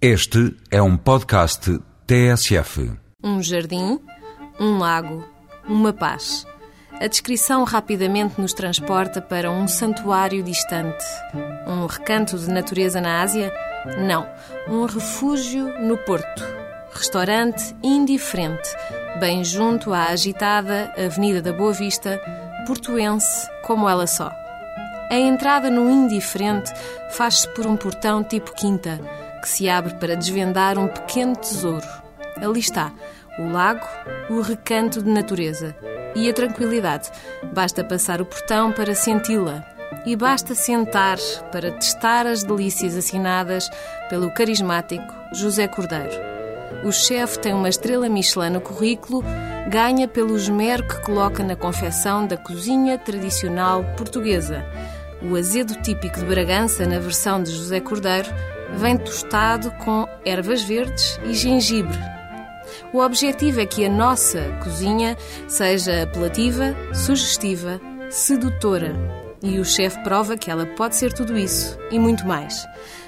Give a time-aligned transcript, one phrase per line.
[0.00, 2.92] Este é um podcast TSF.
[3.24, 3.98] Um jardim,
[4.60, 5.24] um lago,
[5.66, 6.46] uma paz.
[7.00, 11.02] A descrição rapidamente nos transporta para um santuário distante.
[11.66, 13.50] Um recanto de natureza na Ásia?
[14.06, 14.28] Não.
[14.68, 16.44] Um refúgio no Porto.
[16.92, 18.68] Restaurante indiferente,
[19.18, 22.20] bem junto à agitada Avenida da Boa Vista,
[22.66, 24.30] portuense como ela só.
[25.10, 26.70] A entrada no indiferente
[27.12, 29.00] faz-se por um portão tipo quinta,
[29.40, 31.86] que se abre para desvendar um pequeno tesouro.
[32.36, 32.92] Ali está,
[33.38, 33.86] o lago,
[34.30, 35.76] o recanto de natureza
[36.14, 37.10] e a tranquilidade.
[37.52, 39.64] Basta passar o portão para senti-la.
[40.04, 41.18] E basta sentar
[41.52, 43.68] para testar as delícias assinadas
[44.08, 46.14] pelo carismático José Cordeiro.
[46.84, 49.24] O chefe tem uma estrela Michelin no currículo,
[49.68, 54.64] ganha pelo esmero que coloca na confecção da cozinha tradicional portuguesa.
[55.22, 58.28] O azedo típico de Bragança, na versão de José Cordeiro,
[58.76, 61.98] vem tostado com ervas verdes e gengibre.
[62.92, 65.16] O objetivo é que a nossa cozinha
[65.48, 68.94] seja apelativa, sugestiva, sedutora.
[69.42, 72.66] E o chefe prova que ela pode ser tudo isso e muito mais.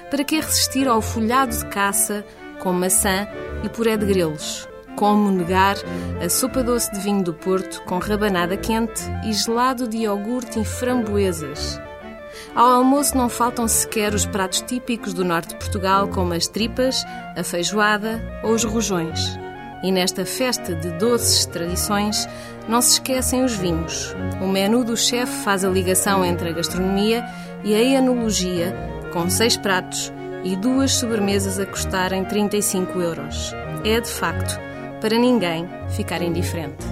[0.09, 2.25] Para que resistir ao folhado de caça
[2.59, 3.27] com maçã
[3.63, 4.67] e puré de grelos?
[4.95, 5.75] Como negar
[6.23, 10.65] a sopa doce de vinho do Porto com rabanada quente e gelado de iogurte e
[10.65, 11.79] framboesas?
[12.55, 17.05] Ao almoço não faltam sequer os pratos típicos do norte de Portugal, como as tripas,
[17.35, 19.37] a feijoada ou os rojões.
[19.83, 22.27] E nesta festa de doces tradições,
[22.67, 24.13] não se esquecem os vinhos.
[24.41, 27.25] O menu do chefe faz a ligação entre a gastronomia
[27.63, 28.75] e a enologia,
[29.13, 30.11] com seis pratos
[30.43, 33.53] e duas sobremesas a custarem 35 euros.
[33.83, 34.59] É, de facto,
[35.01, 36.88] para ninguém ficar indiferente.